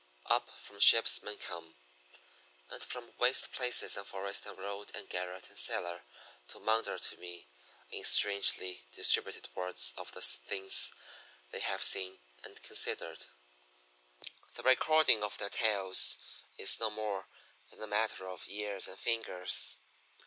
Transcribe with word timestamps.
Up 0.25 0.49
from 0.59 0.79
ships 0.79 1.21
men 1.21 1.37
come, 1.37 1.75
and 2.71 2.83
from 2.83 3.13
waste 3.19 3.51
places 3.51 3.95
and 3.95 4.07
forest 4.07 4.47
and 4.47 4.57
road 4.57 4.89
and 4.95 5.07
garret 5.07 5.47
and 5.51 5.59
cellar 5.59 6.05
to 6.47 6.59
maunder 6.59 6.97
to 6.97 7.17
me 7.17 7.47
in 7.91 8.03
strangely 8.03 8.87
distributed 8.93 9.47
words 9.53 9.93
of 9.97 10.11
the 10.13 10.21
things 10.23 10.91
they 11.51 11.59
have 11.59 11.83
seen 11.83 12.19
and 12.43 12.63
considered. 12.63 13.27
The 14.55 14.63
recording 14.63 15.21
of 15.21 15.37
their 15.37 15.49
tales 15.51 16.17
is 16.57 16.79
no 16.79 16.89
more 16.89 17.27
than 17.69 17.79
a 17.79 17.85
matter 17.85 18.27
of 18.27 18.49
ears 18.49 18.87
and 18.87 18.97
fingers. 18.99 19.77